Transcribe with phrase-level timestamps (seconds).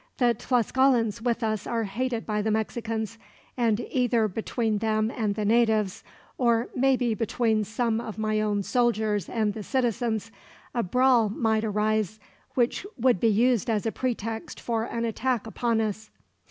[0.17, 3.19] The Tlascalans with us are hated by the Mexicans,
[3.55, 6.03] and either between them and the natives,
[6.39, 10.31] or maybe between some of my own soldiers and the citizens,
[10.73, 12.19] a brawl might arise
[12.55, 16.09] which would be used as a pretext for an attack upon us.